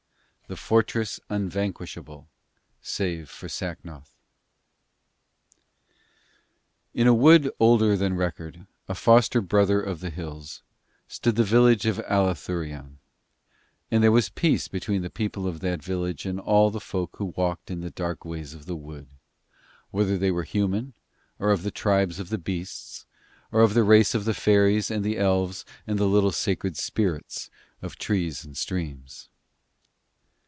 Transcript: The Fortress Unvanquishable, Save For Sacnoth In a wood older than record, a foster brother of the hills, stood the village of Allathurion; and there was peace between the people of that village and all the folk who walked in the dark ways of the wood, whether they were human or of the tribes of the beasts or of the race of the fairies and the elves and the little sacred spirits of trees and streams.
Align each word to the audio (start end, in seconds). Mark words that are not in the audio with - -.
The 0.47 0.57
Fortress 0.57 1.17
Unvanquishable, 1.29 2.27
Save 2.81 3.29
For 3.29 3.47
Sacnoth 3.47 4.13
In 6.93 7.07
a 7.07 7.13
wood 7.13 7.49
older 7.57 7.95
than 7.95 8.17
record, 8.17 8.67
a 8.89 8.93
foster 8.93 9.39
brother 9.39 9.79
of 9.81 10.01
the 10.01 10.09
hills, 10.09 10.61
stood 11.07 11.37
the 11.37 11.45
village 11.45 11.85
of 11.85 11.99
Allathurion; 12.05 12.97
and 13.89 14.03
there 14.03 14.11
was 14.11 14.27
peace 14.27 14.67
between 14.67 15.03
the 15.03 15.09
people 15.09 15.47
of 15.47 15.61
that 15.61 15.81
village 15.81 16.25
and 16.25 16.37
all 16.37 16.69
the 16.69 16.81
folk 16.81 17.15
who 17.15 17.31
walked 17.37 17.71
in 17.71 17.79
the 17.79 17.89
dark 17.89 18.25
ways 18.25 18.53
of 18.53 18.65
the 18.65 18.75
wood, 18.75 19.07
whether 19.89 20.17
they 20.17 20.31
were 20.31 20.43
human 20.43 20.93
or 21.39 21.51
of 21.51 21.63
the 21.63 21.71
tribes 21.71 22.19
of 22.19 22.27
the 22.27 22.37
beasts 22.37 23.05
or 23.53 23.61
of 23.61 23.73
the 23.73 23.83
race 23.83 24.13
of 24.13 24.25
the 24.25 24.33
fairies 24.33 24.91
and 24.91 25.05
the 25.05 25.17
elves 25.17 25.63
and 25.87 25.97
the 25.97 26.03
little 26.09 26.33
sacred 26.33 26.75
spirits 26.75 27.49
of 27.81 27.95
trees 27.95 28.43
and 28.43 28.57
streams. 28.57 29.29